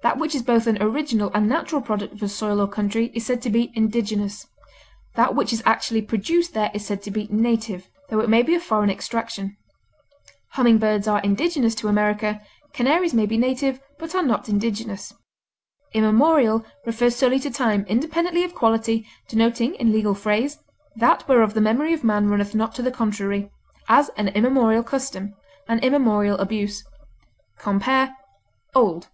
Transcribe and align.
That 0.00 0.16
which 0.16 0.32
is 0.36 0.42
both 0.44 0.68
an 0.68 0.80
original 0.80 1.28
and 1.34 1.48
natural 1.48 1.80
product 1.82 2.12
of 2.12 2.22
a 2.22 2.28
soil 2.28 2.60
or 2.60 2.68
country 2.68 3.10
is 3.14 3.26
said 3.26 3.42
to 3.42 3.50
be 3.50 3.72
indigenous; 3.74 4.46
that 5.16 5.34
which 5.34 5.52
is 5.52 5.60
actually 5.66 6.02
produced 6.02 6.54
there 6.54 6.70
is 6.72 6.86
said 6.86 7.02
to 7.02 7.10
be 7.10 7.26
native, 7.32 7.88
though 8.08 8.20
it 8.20 8.28
may 8.28 8.44
be 8.44 8.54
of 8.54 8.62
foreign 8.62 8.90
extraction; 8.90 9.56
humming 10.52 10.78
birds 10.78 11.08
are 11.08 11.18
indigenous 11.22 11.74
to 11.74 11.88
America; 11.88 12.40
canaries 12.72 13.12
may 13.12 13.26
be 13.26 13.36
native, 13.36 13.80
but 13.98 14.14
are 14.14 14.22
not 14.22 14.48
indigenous. 14.48 15.12
Immemorial 15.92 16.64
refers 16.86 17.16
solely 17.16 17.40
to 17.40 17.50
time, 17.50 17.84
independently 17.88 18.44
of 18.44 18.54
quality, 18.54 19.04
denoting, 19.26 19.74
in 19.74 19.90
legal 19.90 20.14
phrase, 20.14 20.58
"that 20.94 21.26
whereof 21.26 21.54
the 21.54 21.60
memory 21.60 21.92
of 21.92 22.04
man 22.04 22.28
runneth 22.28 22.54
not 22.54 22.72
to 22.76 22.82
the 22.82 22.92
contrary;" 22.92 23.50
as, 23.88 24.10
an 24.10 24.28
immemorial 24.28 24.84
custom; 24.84 25.34
an 25.66 25.80
immemorial 25.80 26.38
abuse. 26.38 26.84
Compare 27.58 28.14
OLD. 28.76 29.08